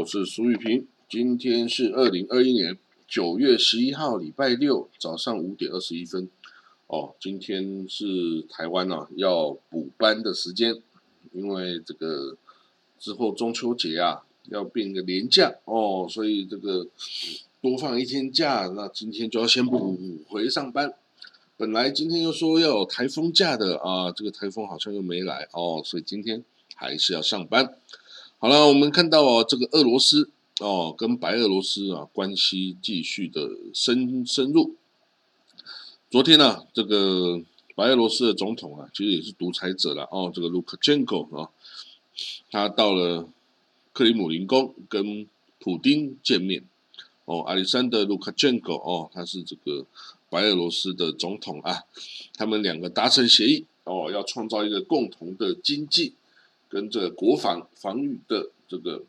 [0.00, 0.86] 我是苏玉平。
[1.10, 6.26] 今天是二零二一年九月十一号，礼拜六早上五点二十一分。
[6.86, 10.80] 哦，今天是台湾啊要补班的时间，
[11.32, 12.38] 因为这个
[12.98, 16.86] 之后中秋节啊要变个年假哦，所以这个
[17.60, 19.98] 多放一天假，那今天就要先补
[20.30, 20.94] 回上班。
[21.58, 26.42] 本来今天又说要有台风假的啊，这个台风好像又没来哦，所以今天
[26.74, 27.76] 还是要上班。
[28.42, 30.30] 好了，我们看到哦，这个俄罗斯
[30.60, 34.76] 哦，跟白俄罗斯啊关系继续的深深入。
[36.10, 37.42] 昨天呢，这个
[37.74, 41.50] 白俄罗斯的总统啊，其实也是独裁者了哦，这个卢卡申科啊，
[42.50, 43.28] 他到了
[43.92, 45.26] 克里姆林宫跟
[45.58, 46.64] 普丁见面。
[47.26, 49.84] 哦，亚历山德卢卡申科哦，他是这个
[50.30, 51.84] 白俄罗斯的总统啊，
[52.38, 56.14] 他们两个达成协议哦，要创造一个共同的经济。
[56.70, 59.02] 跟这个国防防御的这个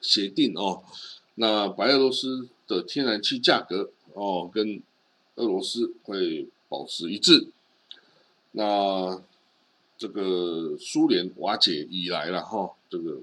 [0.00, 0.84] 协定哦，
[1.34, 4.80] 那白俄罗斯的天然气价格哦，跟
[5.36, 7.48] 俄罗斯会保持一致。
[8.52, 9.22] 那
[9.96, 13.20] 这个苏联瓦解以来了哈，这个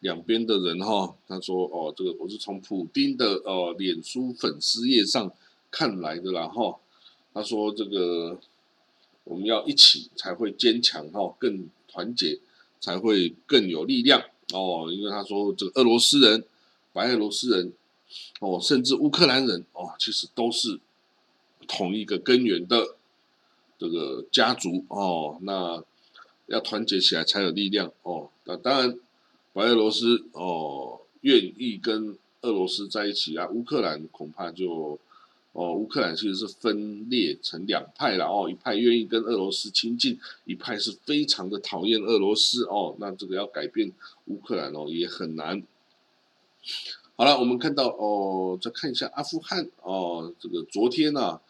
[0.00, 5.32] 两边的人哈，他说哦，这个我是从普丁的呃脸书粉丝页上
[5.70, 6.78] 看来的啦哈，
[7.32, 8.38] 他说这个
[9.26, 11.68] 我们要一起才会坚强哈，更。
[11.88, 12.38] 团结
[12.78, 16.44] 才会更有力量哦，因为他说这个俄罗斯人、
[16.92, 17.72] 白俄罗斯人
[18.40, 20.78] 哦，甚至乌克兰人哦，其实都是
[21.66, 22.96] 同一个根源的
[23.78, 25.38] 这个家族哦。
[25.40, 25.82] 那
[26.48, 28.28] 要团结起来才有力量哦。
[28.44, 28.98] 那当然，
[29.54, 34.98] 白俄罗斯哦愿意跟俄罗斯在一起啊，乌克兰恐怕就。
[35.58, 42.94] 哦，乌克兰其实是分裂成两派了哦，一派愿意跟俄罗斯亲近，一派是非常的讨厌俄罗斯哦。
[42.98, 43.90] 那这个要改变
[44.26, 45.62] 乌克兰哦也很难。
[47.16, 51.40] 好了，我们看到哦，再看一下阿富汗哦，这个昨天呢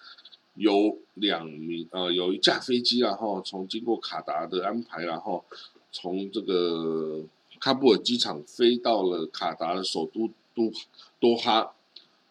[0.55, 5.45] 有两名呃有一架飞机啊哈，从经过卡达的安排然后
[5.91, 7.25] 从这个
[7.61, 10.71] 喀布尔机场飞到了卡达的首都都
[11.19, 11.73] 多哈。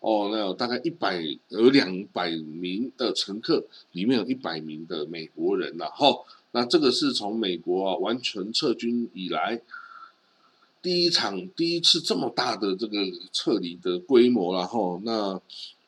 [0.06, 6.16] 哦，那有大概一百有两百名的乘客，里面有一百名的美国人了哈。
[6.52, 9.60] 那这个是从美国啊完全撤军以来
[10.80, 13.00] 第一场第一次这么大的这个
[13.34, 15.02] 撤离的规模了哈。
[15.04, 15.42] 那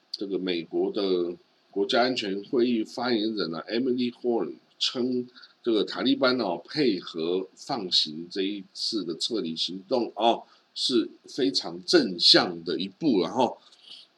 [0.09, 1.35] 这个美国的
[1.69, 5.27] 国家安全会议发言人啊，Emily Horn 称，
[5.61, 10.41] 这个塔利班哦配合放行这一次的撤离行动哦
[10.73, 13.59] 是非常正向的一步，然后。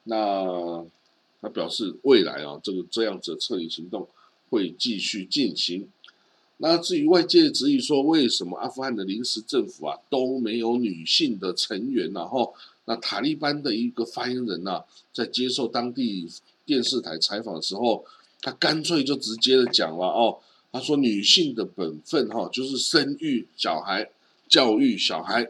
[0.10, 0.84] 那
[1.42, 4.08] 他表示，未来啊，这个这样子的撤离行动
[4.50, 5.88] 会继续进行。
[6.58, 12.12] 那至于外界质疑说，为什么阿富汗的临时政府啊都没有女性的成员？
[12.12, 12.54] 然后，
[12.86, 14.84] 那塔利班的一个发言人呐，
[15.14, 16.28] 在接受当地
[16.66, 18.04] 电视台采访的时候，
[18.42, 20.40] 他干脆就直接的讲了哦，
[20.74, 24.10] 他说女性的本分哈，就是生育小孩、
[24.50, 25.48] 教育小孩，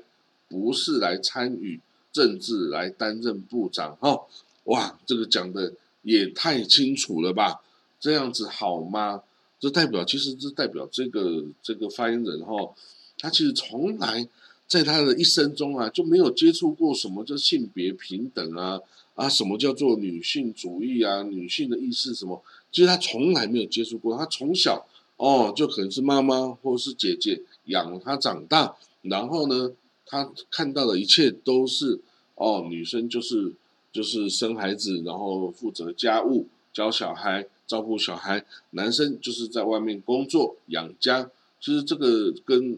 [0.47, 1.79] 不是来参与
[2.11, 4.27] 政治、来担任部长哈。
[4.69, 7.61] 哇，这个讲的也太清楚了吧？
[7.99, 9.23] 这样子好吗？
[9.59, 12.73] 这代表其实这代表这个这个发言人哈，
[13.17, 14.27] 他其实从来
[14.67, 18.79] 在他的一生中啊就没有接触过什么叫性别平等啊
[19.15, 22.41] 啊，什么叫做女性主义啊，女性的意识什么，
[22.71, 24.15] 其实他从来没有接触过。
[24.15, 24.87] 他从小
[25.17, 29.71] 哦就可能是妈妈或者是姐姐养他长大，然后呢，
[30.05, 31.99] 他看到的一切都是
[32.35, 33.55] 哦，女生就是。
[33.91, 38.45] 就是生孩子，然后负责家务、教小孩、照顾小孩。
[38.71, 41.29] 男生就是在外面工作养家。
[41.59, 42.77] 其实这个跟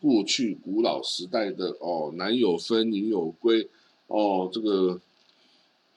[0.00, 3.68] 过去古老时代的哦，男有分，女有归
[4.08, 5.00] 哦，这个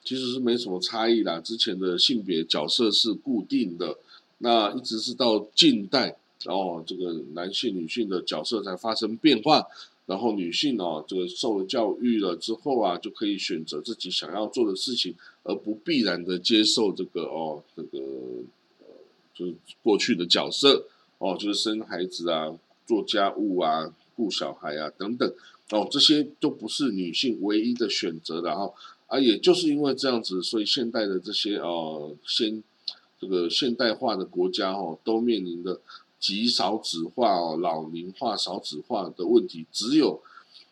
[0.04, 1.40] 其实是没什么差异啦。
[1.40, 3.98] 之前的性别角色是固定的，
[4.38, 6.16] 那一直是到近代
[6.46, 9.66] 哦，这个男性、女性的角色才发生变化。
[10.08, 17.98] 然后女性哦，这个受了教育了之后啊，就可以选择自己想要做的事情，而不必然的接受这个哦，这个
[18.82, 18.86] 呃，
[19.34, 20.86] 就是过去的角色
[21.18, 22.56] 哦，就是生孩子啊、
[22.86, 25.34] 做家务啊、顾小孩啊等等
[25.72, 28.72] 哦，这些都不是女性唯一的选择的哈
[29.08, 32.64] 啊，也就是因为这样子，所以现代的这些哦，先
[33.20, 35.82] 这个现代化的国家哦，都面临的。
[36.26, 40.20] 极少子化哦，老龄化、少子化的问题，只有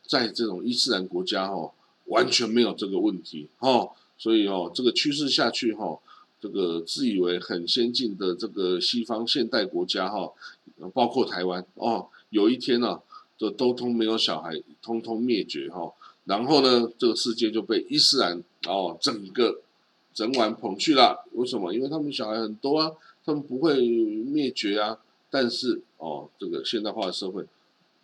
[0.08, 1.72] 在这种伊斯兰国家哦，
[2.06, 3.92] 完全没有这个问题哦。
[4.18, 6.00] 所以哦，这个趋势下去哈，
[6.42, 10.32] 这个自以为很先进的这个西方现代国家哈，
[10.92, 13.00] 包括台湾哦，有一天呢，
[13.38, 15.94] 这都通没有小孩，通通灭绝哈。
[16.26, 19.62] 然后呢，这个世界就被伊斯兰哦整个
[20.16, 21.24] 整晚捧去了。
[21.34, 21.72] 为什么？
[21.72, 22.92] 因为他们小孩很多啊，
[23.24, 24.98] 他们不会灭绝啊。
[25.34, 27.44] 但是哦，这个现代化的社会，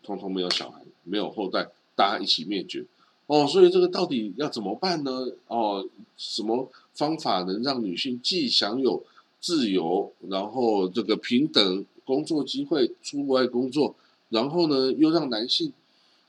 [0.02, 2.84] 通通没有小孩，没有后代，大家一起灭绝
[3.28, 3.46] 哦。
[3.46, 5.12] 所以这个到底要怎么办呢？
[5.46, 5.88] 哦，
[6.18, 9.04] 什么方法能让女性既享有
[9.40, 13.94] 自由，然后这个平等工作机会，出外工作，
[14.30, 15.72] 然后呢又让男性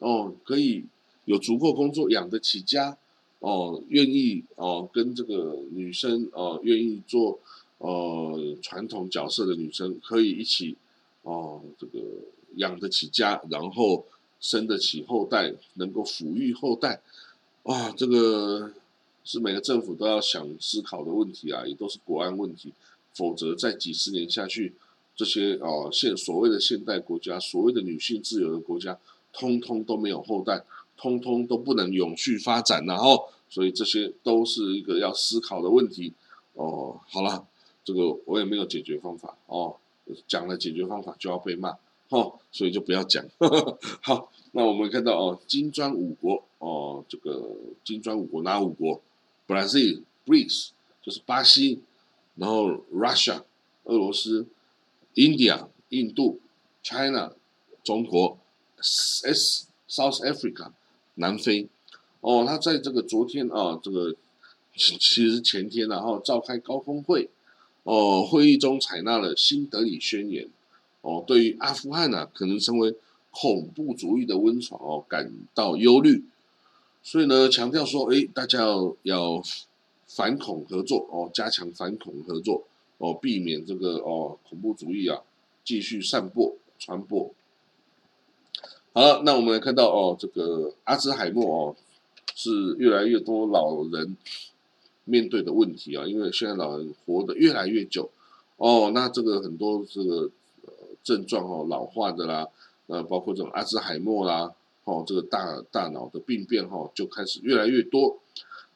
[0.01, 0.85] 哦可以。
[1.27, 2.97] 有足够工作养得起家，
[3.39, 7.39] 哦，愿意哦跟这个女生哦愿意做
[7.79, 10.77] 呃传统角色的女生可以一起
[11.23, 11.99] 哦这个
[12.57, 14.05] 养得起家，然后
[14.41, 17.01] 生得起后代，能够抚育后代，
[17.65, 18.73] 哇，这个
[19.25, 22.73] 是每个政府都要想思考的问题啊，也都是国安问题，
[23.15, 24.75] 否则在几十年下去，
[25.15, 28.99] 这些哦现所谓的现代国家，所谓的女性自由的国家，
[29.33, 30.65] 通通都没有后代。
[31.03, 36.13] 通通都不能永续发展，然后，所以这些都是一个要思考的问题。
[36.53, 37.47] 哦，好了，
[37.83, 39.77] 这个我也没有解决方法哦，
[40.27, 41.77] 讲了解决方法就要被骂，
[42.09, 43.25] 哦，所以就不要讲。
[44.03, 47.51] 好，那我们看到哦，金砖五国哦，这个
[47.85, 49.01] 金砖五国哪五国
[49.47, 50.71] ？？Brazil，Breeze，
[51.03, 51.83] 就是巴西，
[52.37, 53.43] 然后 Russia，
[53.85, 54.47] 俄罗斯
[55.15, 56.41] ，India，印度
[56.83, 57.33] ，China，
[57.83, 58.39] 中国
[58.77, 60.73] ，S South Africa。
[61.17, 61.69] 南非，
[62.23, 64.15] 哦，他在这个昨天啊，这个
[64.75, 64.97] 其
[65.29, 67.29] 实前天然后召开高峰会，
[67.83, 70.49] 哦，会议中采纳了新德里宣言，
[71.01, 72.95] 哦，对于阿富汗呢可能成为
[73.31, 76.25] 恐怖主义的温床哦感到忧虑，
[77.03, 79.43] 所以呢强调说，哎，大家要要
[80.07, 82.65] 反恐合作哦，加强反恐合作
[82.99, 85.23] 哦，避免这个哦恐怖主义啊
[85.65, 87.33] 继续散播传播。
[88.93, 91.77] 好了，那我们来看到哦，这个阿兹海默哦，
[92.35, 94.17] 是越来越多老人
[95.11, 98.09] 面对的问题啊，因为现在老人活得越来越久
[98.57, 100.31] 哦，那这个很多这个
[100.63, 100.73] 呃
[101.03, 102.47] 症状哦，老化的啦，
[102.87, 104.53] 呃，包括这种阿兹海默啦，
[104.85, 108.19] 哦，这个大大脑的病变哈，就开始越来越多。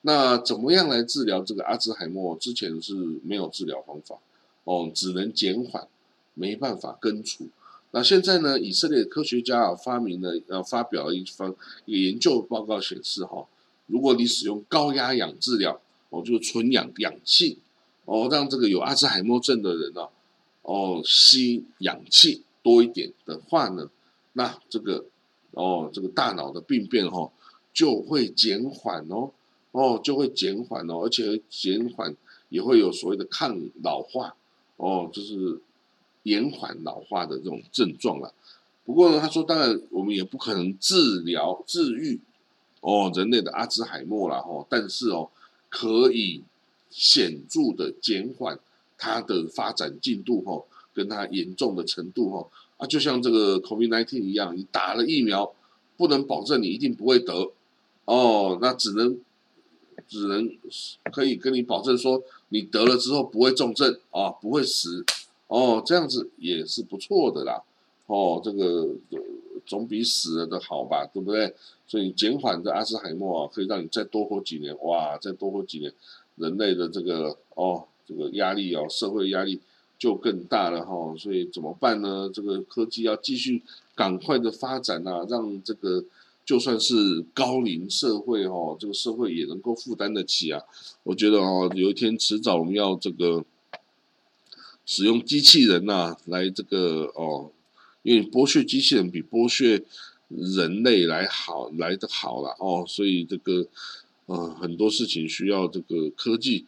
[0.02, 2.36] 那怎么样来治疗这个阿兹海默？
[2.36, 4.18] 之前是没有治疗方法
[4.64, 5.86] 哦，只能减缓，
[6.34, 7.46] 没办法根除。
[7.92, 8.58] 那现在呢？
[8.58, 11.54] 以色列科学家啊发明了，呃，发表了一方
[11.84, 13.46] 研究报告显示，哈，
[13.86, 15.80] 如果你使用高压氧治疗，
[16.14, 17.58] 哦，就是纯氧氧气，
[18.04, 20.08] 哦，让这个有阿兹海默症的人呢，
[20.62, 23.90] 哦，吸氧气多一点的话呢，
[24.34, 25.06] 那这个，
[25.52, 27.30] 哦，这个大脑的病变哈
[27.72, 29.30] 就会减缓哦，
[29.72, 32.14] 哦，就会减缓哦，而且减缓
[32.48, 34.36] 也会有所谓的抗老化，
[34.76, 35.60] 哦，就是。
[36.24, 38.32] 延缓老化的这种症状了，
[38.86, 42.18] 不过呢，他说，当然我们也不可能治疗治愈
[42.80, 45.28] 哦人类的阿兹海默了哦，但是哦，
[45.74, 46.44] 可以
[46.88, 48.60] 显著的减缓
[48.96, 50.62] 它的发展进度哈，
[50.94, 55.52] 跟它严重的程度哈啊，就像这个 COVID-19 一样，你打了疫苗，
[55.96, 57.50] 不能保证你一定不会得
[58.04, 59.18] 哦，那只能
[60.06, 60.48] 只能
[61.12, 65.04] 可以跟你保证说，你得了之后不会重症啊，不会死。
[65.48, 67.62] 哦，这样子也是不错的啦。
[68.06, 68.88] 哦，这个
[69.66, 71.54] 总比死了的好吧，对不对？
[71.86, 74.76] 所以减缓这阿兹海默啊，可以让你再多活几年。
[74.82, 75.92] 哇，再多活几年，
[76.36, 79.60] 人类的这个哦，这个压力哦，社会压力
[79.98, 81.14] 就更大了哈。
[81.16, 82.30] 所以怎么办呢？
[82.32, 83.62] 这个科技要继续
[83.94, 86.04] 赶快的发展啊，让这个
[86.44, 90.62] 就算是高龄社会哦，这个社会也能够负担得起啊。
[91.02, 93.44] 我觉得哦，有一天迟早我们要这个。
[94.86, 97.50] 使用机器人呐，来这个哦，
[98.04, 99.82] 因为剥削机器人比剥削
[100.28, 103.66] 人类来好来的好了哦，所以这个
[104.26, 106.66] 呃很多事情需要这个科技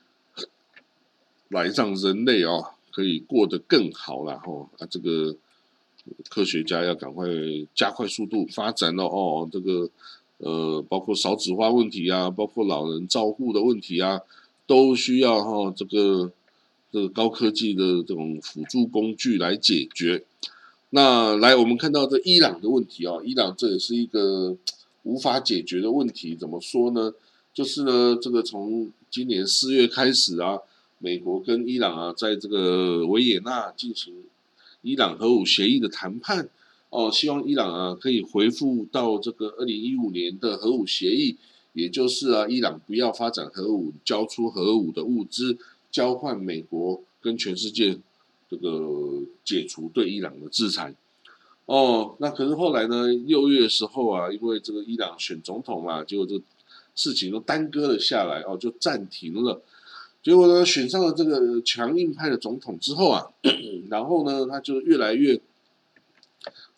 [1.48, 2.50] 来让人类啊
[2.90, 5.36] 可以过得更好了哦啊，这个
[6.30, 7.28] 科学家要赶快
[7.74, 9.90] 加快速度发展了哦，这个
[10.38, 14.20] 呃包括少子化问题啊，包括老人照护的问题啊，
[14.66, 16.32] 都需要哈这个。
[16.92, 20.24] 这个高科技的这种辅助工具来解决。
[20.90, 24.56] 那来，我们看到这伊朗的问题啊，伊朗这也是一个
[25.02, 26.36] 无法解决的问题。
[26.36, 27.12] 怎么说呢？
[27.52, 30.60] 就是呢，这个从今年四月开始啊，
[30.98, 34.14] 美国跟伊朗啊，在这个维也纳进行
[34.82, 36.48] 伊朗核武协议的谈判
[36.90, 41.36] 哦，希望伊朗啊可以回复到这个二零一五年的核武协议，
[41.72, 45.58] 也就是啊，伊朗不要发展核武，交出核武的物资。
[45.88, 47.96] 交换美国跟全世界
[48.48, 50.94] 这个解除对伊朗的制裁，
[51.64, 53.08] 哦，那可是后来呢？
[53.08, 56.40] 六月的时候啊，因为这个伊朗选总统嘛，结果这
[56.94, 59.60] 事情都耽搁了下来，哦，就暂停了。
[60.22, 63.30] 结果呢，选上了这个强硬派的总统之后啊，
[63.90, 65.40] 然后呢，他就越来越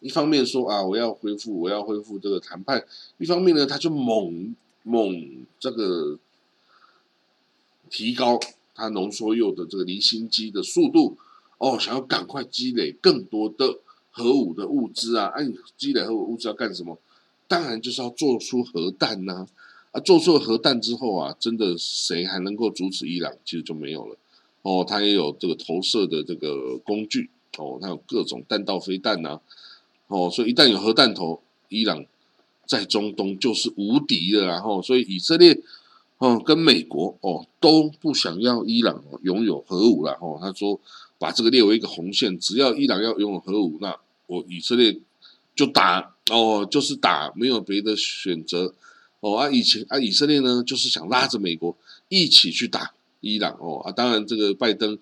[0.01, 2.81] 一方面说啊，我要恢复，我要恢复这个谈判；
[3.19, 6.19] 一方面呢，他就猛猛这个
[7.91, 8.39] 提高
[8.75, 11.17] 他浓缩铀的这个离心机的速度，
[11.59, 13.79] 哦，想要赶快积累更多的。
[14.11, 16.99] 核武的物资啊，按积累核武物资要干什么？
[17.47, 19.47] 当然就是要做出核弹呐！
[19.93, 23.33] 啊，做出了核弹之后啊，真的谁还能够阻止伊朗？
[23.45, 24.17] 其实就没有了。
[24.63, 29.39] 哦，他也有这个投射的这个工具哦，他有各种弹道飞弹呐。
[30.09, 32.05] 哦，所以一旦有核弹头，伊朗
[32.67, 34.47] 在中东就是无敌了。
[34.47, 35.63] 然后，所以以色列
[36.17, 40.19] 哦跟美国哦都不想要伊朗拥有核武了。
[40.21, 40.81] 哦，他说
[41.19, 43.97] 把这个列为一个红线，只要伊朗要拥有核武，那
[44.27, 44.97] 我以色列
[45.57, 48.73] 就打哦，就是打，没有别的选择
[49.21, 49.37] 哦。
[49.37, 51.77] 啊，以前啊，以色列呢，就是想拉着美国
[52.09, 53.81] 一起去打伊朗哦。
[53.81, 54.97] 啊，当然这个拜登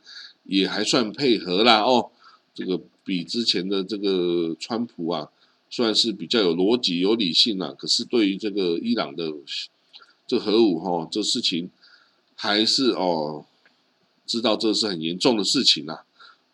[0.45, 2.11] 也还算配合啦哦。
[2.55, 5.29] 这个比之前的这个川普啊，
[5.69, 7.75] 算是比较有逻辑、有理性啦。
[7.77, 9.31] 可是对于这个伊朗的
[10.27, 11.69] 这核武哈，这事情
[12.35, 13.45] 还是哦，
[14.25, 16.05] 知道这是很严重的事情啦。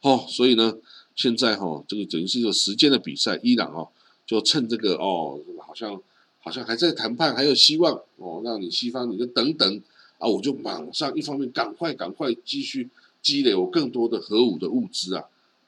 [0.02, 0.76] 哦，所以呢。
[1.14, 3.86] 现在哈，这个等于是一个时间的比赛，伊朗哦，
[4.26, 6.00] 就趁这个哦，好像
[6.40, 9.82] 好像还在谈判，还有希望哦，让你西方你就等等
[10.16, 12.88] 啊，我就马上一方面赶快赶快继续
[13.20, 15.22] 积累我更多的核武的物资啊，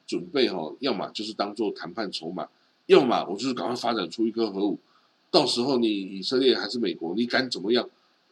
[0.07, 2.49] 准备哈，要么就是当做谈判筹码，
[2.87, 4.79] 要么我就是赶快发展出一颗核武，
[5.29, 7.87] 到时候你以色列还是美国，你敢怎么样，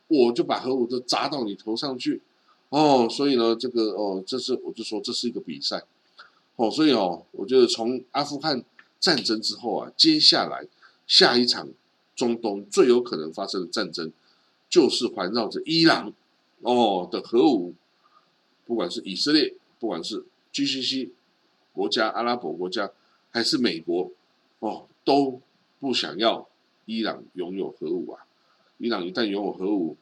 [0.08, 2.20] 我就把核武都砸到你头上去
[2.70, 5.84] 哦，所以呢，这个哦，这是我就说这是一个比赛。
[6.56, 8.64] 哦，所以哦，我觉得从阿富汗
[9.00, 10.68] 战争之后啊，接下来
[11.08, 11.68] 下一场
[12.16, 14.12] 中东最有可能发生的战争，
[14.70, 16.14] 就是环绕着伊朗
[16.62, 17.74] 哦的核武，
[18.66, 21.10] 不管是以色列，不管是 GCC
[21.74, 22.92] 国家、阿拉伯国家，
[23.32, 24.12] 还是美国
[24.60, 25.42] 哦，都
[25.80, 26.48] 不想要
[26.86, 28.26] 伊朗拥有核武啊。
[28.78, 29.98] 伊朗一旦拥有核武，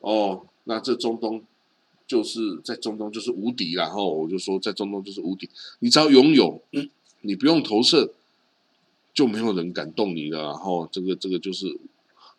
[0.00, 1.42] 哦，那这中东。
[2.06, 6.60] 就是在中东就是无敌然后我就说在中东就是无敌，你只要拥有，
[7.22, 8.12] 你不用投射，
[9.14, 10.42] 就没有人敢动你了。
[10.42, 11.78] 然后这个这个就是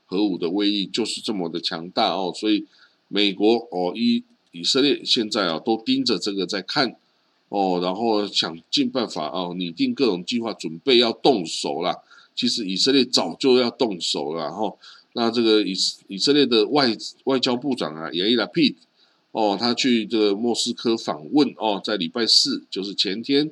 [0.06, 2.66] 核武的威力就是这么的强大哦，所以
[3.08, 6.96] 美国哦以以色列现在啊都盯着这个在看
[7.50, 12.04] 哦，然后想尽办法哦拟定各种计划，准备要动手了。
[12.36, 14.44] 其实以色列早就要动手了。
[14.44, 14.78] 然后
[15.14, 15.74] 那这个以
[16.08, 18.76] 以色列的外外交部长啊也伊拉 P。
[19.36, 23.52] 哦，他去这个莫斯科访问哦，在礼拜四，就是前天，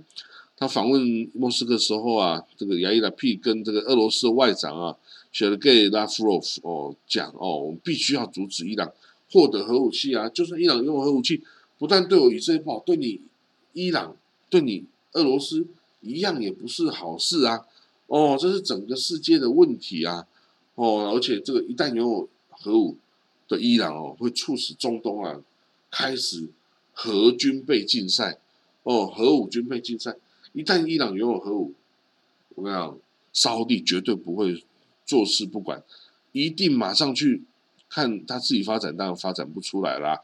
[0.55, 4.95] 他访问莫斯科的时候啊，这个亚伊拉 P 跟这个俄罗斯外长啊
[5.33, 8.89] ，s h e r g e y Lavrov 哦讲哦，我们必须要阻止伊朗
[9.29, 11.41] 获得核武器啊，就算伊朗拥有核武器，
[11.77, 13.19] 不但对我以色列不好，对你
[13.73, 14.15] 伊朗
[14.49, 15.67] 对你俄罗斯
[15.99, 17.65] 一样也不是好事啊。
[18.07, 20.25] 哦，这是整个世界的问题啊。
[20.75, 22.95] 哦，而且这个一旦拥有核武
[23.49, 25.37] 的伊朗哦，会促使中东啊。
[25.95, 26.49] 开始
[26.91, 28.39] 核军备竞赛
[28.81, 30.15] 哦，核武军备竞赛。
[30.51, 31.75] 一旦伊朗拥有核武，
[32.55, 32.97] 我跟你讲，
[33.31, 34.65] 沙地绝对不会
[35.05, 35.83] 坐视不管，
[36.31, 37.43] 一定马上去
[37.87, 40.21] 看他自己发展，当然发展不出来啦，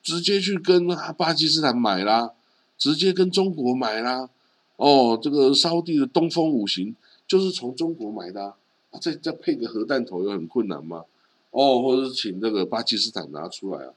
[0.00, 0.86] 直接去跟
[1.18, 2.30] 巴基斯坦买啦，
[2.78, 4.30] 直接跟中国买啦。
[4.76, 6.94] 哦，这个沙地的东风五型
[7.26, 8.54] 就是从中国买的，
[8.90, 11.04] 啊，再再配个核弹头有很困难吗？
[11.50, 13.92] 哦，或者是请那个巴基斯坦拿出来啊？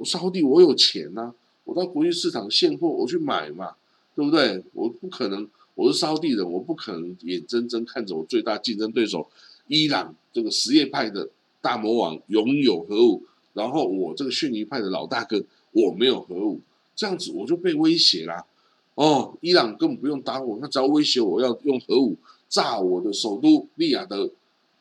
[0.00, 1.30] 我烧地，我有钱呐，
[1.64, 3.74] 我到国际市场现货，我去买嘛，
[4.14, 4.64] 对不对？
[4.72, 9.28] 我不可能，我是烧地人，我不可能眼睁睁看着我最大竞争对手
[9.66, 11.28] 伊朗这个什叶派的
[11.60, 16.58] 大魔王拥有核武，然后我这个逊尼派的老大哥我没有核武，
[16.96, 18.46] 这样子我就被威胁啦。
[18.94, 22.16] 哦，伊朗根本不用打我，他只要威胁我要用核武
[22.48, 24.30] 炸我的首都利雅得，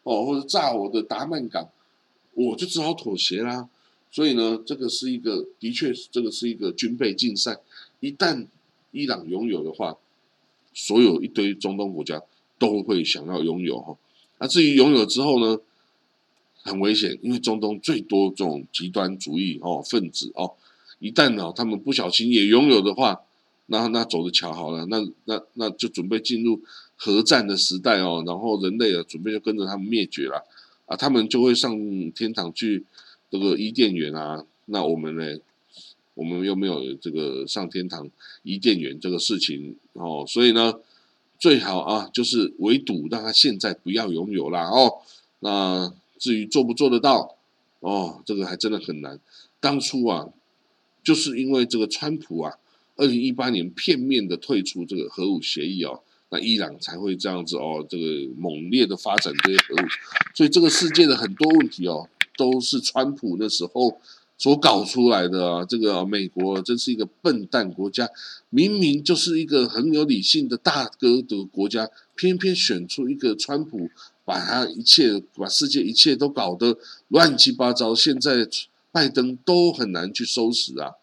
[0.04, 1.68] 哦，或者炸我的达曼港，
[2.36, 3.68] 我就只好妥协啦。
[4.12, 7.60] 所以呢，这个是一个，的确，这个是一个军备竞赛。
[8.00, 8.48] 一旦
[8.92, 9.98] 伊朗拥有的话，
[10.74, 12.20] 所有一堆中东国家
[12.58, 13.96] 都会想要拥有哈。
[14.40, 15.60] 那至于拥有之后呢，
[16.64, 20.54] 很危险，因为中东最多这种极端主义哦分子哦，
[20.98, 23.22] 一旦呢他们不小心也拥有的话，
[23.68, 26.60] 那那走着瞧好了，那那那就准备进入
[26.96, 30.44] 核战的时代哦，然后人类啊准备就跟着他们灭绝了
[30.88, 31.72] 啊，他们就会上
[32.14, 32.84] 天堂去。
[33.30, 35.40] 这个伊甸园啊，那我们呢？
[36.16, 38.10] 我们又没有这个上天堂
[38.44, 40.74] 伊甸园这个事情哦，所以呢，
[41.38, 44.98] 最好啊，就是围堵，让他现在不要拥有啦哦。
[45.40, 47.38] 那至于做不做得到，
[47.80, 49.18] 哦，这个还真的很难。
[49.62, 50.28] 当初啊，
[51.02, 52.58] 就是因为这个川普啊，
[52.98, 58.04] 二零一八年片面的退出这个核武协议哦，那伊朗才会这样子哦，这个
[58.36, 59.88] 猛烈的发展这些核武。
[60.36, 62.10] 所以这个世界的很多问题哦，
[62.40, 64.00] 都是川普那时候。
[64.42, 68.10] 所搞出来的啊，这个美国真是一个笨蛋国家，
[68.50, 73.90] 明明就是一个很有理性的大哥的国家，偏偏选出一个川普，
[74.24, 76.78] 把他一切把世界一切都搞得
[77.10, 77.94] 乱七八糟。
[77.94, 78.48] 现在
[78.94, 80.94] 拜登都很难去收拾啊！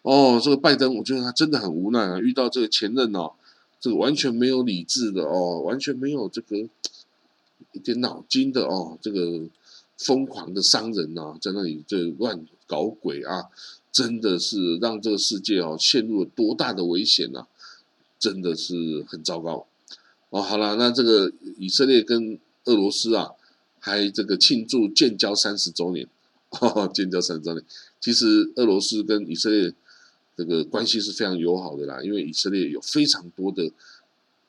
[0.00, 3.32] 哦，这个拜登，我觉得他真的很无奈啊，遇到这个前任哦，
[3.78, 6.56] 这个完全没有理智的哦，完全没有这个
[7.72, 9.42] 一点脑筋的哦，这个
[9.98, 12.46] 疯狂的商人呐，在那里这乱。
[12.68, 13.46] 搞鬼啊！
[13.90, 17.46] 真的是让这个世界哦陷入了多大的危险啊！
[18.18, 19.66] 真的是很糟糕
[20.28, 20.42] 哦。
[20.42, 23.30] 好了，那这个以色列跟俄罗斯啊，
[23.80, 26.06] 还这个庆祝建交三十周年，
[26.50, 27.64] 哈 哈建交三十周年。
[28.02, 29.72] 其实俄罗斯跟以色列
[30.36, 33.72] 这个关系是非常友好的啦，因为以色列有非常多的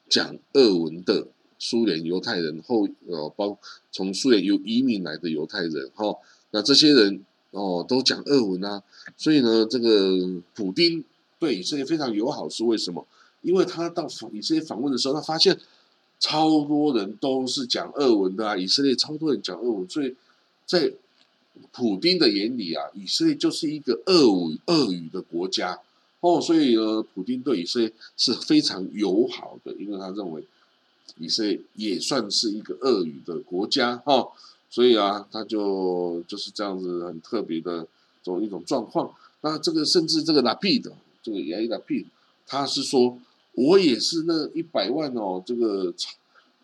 [0.10, 1.30] 讲俄文的
[1.60, 3.56] 苏联犹太人后呃，包
[3.92, 6.16] 从苏联有移民来的犹太人哈，
[6.50, 7.24] 那这些人。
[7.52, 8.84] 哦，都讲俄文啊，
[9.18, 10.16] 所以呢，这个
[10.54, 11.04] 普丁
[11.40, 13.04] 对以色列非常友好，是为什么？
[13.42, 15.58] 因为他到以色列访问的时候，他发现
[16.20, 20.16] 超多人都是讲俄文的啊，以色列超多人讲俄文，所以
[20.68, 20.94] 在
[21.72, 25.80] 普丁的眼里啊，以色列就是一个俄语俄语的国家
[26.20, 30.44] 哦，所以呢，普丁对以色列是非常友好的，因为他认为
[31.18, 34.28] 以色列也算是一个俄语的国家哈。
[34.70, 37.82] 所以啊，他就就是这样子很特别的
[38.22, 39.12] 这种一种状况。
[39.42, 40.92] 那这个甚至这个拉皮的
[41.24, 42.06] 这个亚伊拉皮，
[42.46, 43.18] 他是说，
[43.54, 45.92] 我也是那一百万哦，这个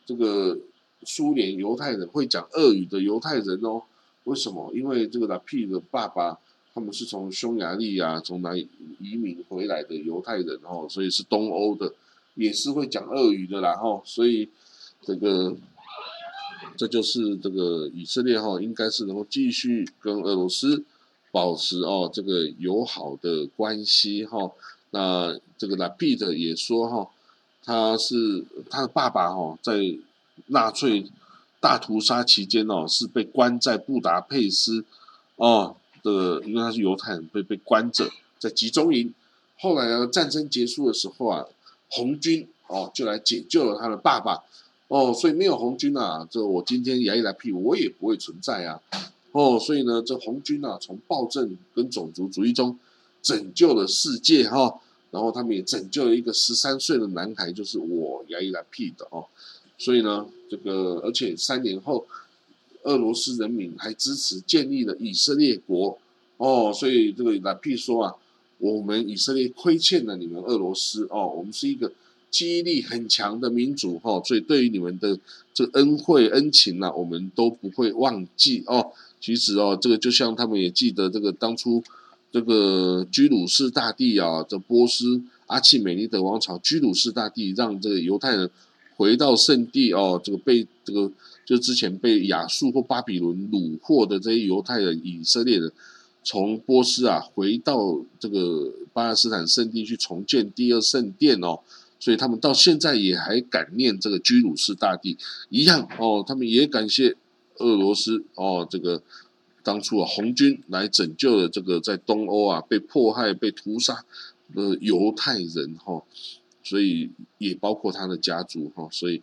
[0.05, 0.55] 这个
[1.03, 3.81] 苏联犹太人会讲俄语的犹太人哦。
[4.25, 4.71] 为什么？
[4.75, 6.37] 因为这个拉皮的爸爸
[6.73, 8.67] 他们是从匈牙利啊，从哪里
[8.99, 11.91] 移民回来的犹太人哦，所以是东欧的，
[12.35, 14.01] 也是会讲俄语的啦哈。
[14.05, 14.49] 所以
[15.01, 15.55] 这个。
[16.77, 20.83] 这就是这个以色列哈，应该是能够继续跟俄罗斯
[21.31, 24.51] 保持哦这个友好的关系哈。
[24.89, 27.09] 那这个拉皮特也说哈，
[27.63, 29.95] 他是他的爸爸哈，在
[30.47, 31.05] 纳粹
[31.61, 34.83] 大屠杀期间哦，是被关在布达佩斯
[35.37, 39.13] 哦的，因为他是犹太人，被被关着在集中营。
[39.57, 41.45] 后来呢，战争结束的时候啊，
[41.95, 44.43] 红军哦就来解救了他的爸爸。
[44.87, 48.79] 哦，所以没有红军啊，这我今天牙一来屁，我也不会存在啊。
[49.31, 52.77] 哦，所以呢，这红军啊，从暴政跟种族主义中
[53.23, 54.79] 拯救了世界哈，
[55.09, 59.25] 然后他们也拯救了一个十三岁的男孩，就是我牙一来屁的哦。
[59.79, 62.05] 所以呢，这个而且三年后，
[62.83, 65.97] 俄罗斯人民还支持建立了以色列国
[66.37, 66.71] 哦。
[66.71, 68.15] 所以这个来屁说啊，
[68.57, 71.91] 我们以色列亏欠了你们俄罗斯哦，我们是一个。
[72.31, 75.17] 记忆力很强的民族哈，所以对于你们的
[75.53, 78.91] 这个恩惠恩情呐，我们都不会忘记哦。
[79.21, 81.81] 其实哦，这个就像他们也记得这个当初
[82.33, 88.49] 这个居鲁士大帝啊，这波斯阿契美尼德王朝，居鲁士大帝让这个犹太人
[88.97, 91.09] 回到圣地哦，这个被这个
[91.45, 95.71] 就之前被亚述或巴比伦虏获的这些犹太人以色列人，
[96.25, 101.61] 从波斯啊回到这个巴勒斯坦圣地去重建第二圣殿哦。
[101.97, 105.17] 所以他们到现在也还感念这个居鲁士大帝
[105.49, 107.15] 一样哦，他们也感谢
[107.55, 109.01] 俄罗斯哦，这个
[109.63, 114.05] 当初啊红军来拯救了这个在东欧啊被迫害、被屠杀
[114.53, 116.03] 的犹太人哈，
[116.63, 117.09] 所以
[117.39, 119.21] 也包括他的家族哈，所以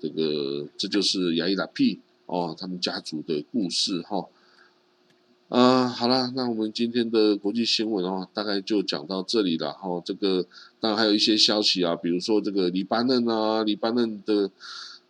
[0.00, 4.26] 这个这就是亚伊达 P 哦他们家族的故事哈。
[5.48, 10.02] 啊，好了，那我们今天的国际新闻哦，大概就讲到这里了哈。
[10.04, 10.44] 这个
[10.80, 14.50] 当然还有一些消息啊，比如说这个黎巴嫩啊，黎巴嫩的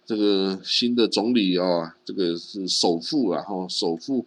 [0.05, 4.27] 这个新的总理啊，这个是首富啊，哈，首富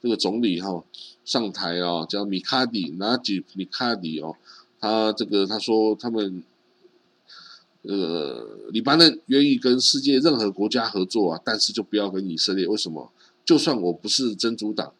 [0.00, 0.84] 这个总理哈
[1.24, 4.36] 上台啊，叫米卡迪，纳吉米卡迪哦，
[4.78, 6.44] 他这个他说他们
[7.82, 13.10] 呃，黎巴嫩愿意跟世界任何国家合作啊，但是就不要跟以色列，为什么？
[13.44, 14.92] 就算我不是真主党。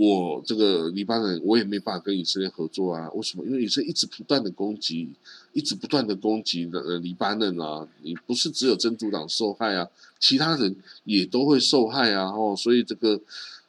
[0.00, 3.10] 我这个黎巴嫩，我也没办法跟以色列合作啊？
[3.14, 3.44] 为什么？
[3.44, 5.08] 因为以色列一直不断的攻击，
[5.52, 7.84] 一直不断的攻击的呃黎巴嫩啊！
[8.02, 9.88] 你不是只有真主党受害啊，
[10.20, 12.30] 其他人也都会受害啊！
[12.30, 13.20] 哦，所以这个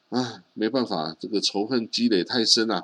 [0.10, 2.84] 啊没办法，这个仇恨积累太深啊，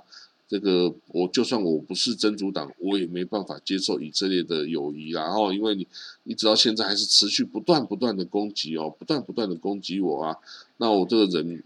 [0.49, 5.21] 这个我就算我不是真主党，我也没办法接受以色列的友谊啦。
[5.25, 5.87] 然后，因为你
[6.23, 10.35] 你直到现在还是持续不断不断的攻击哦，不断不断的攻击我啊，
[10.77, 11.63] 那我这个人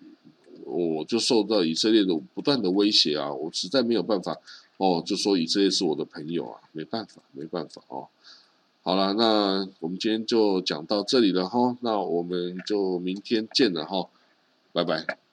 [0.70, 4.38] 我就受到以色列的不断的威胁啊，我实在没有办法
[4.78, 8.08] 哦，就说以色列是我的朋友啊，没办法，没办法哦。
[8.82, 14.08] 好了，那我们今天就讲到这里了哈，那我们就明天见了哈，
[14.72, 15.29] 拜拜。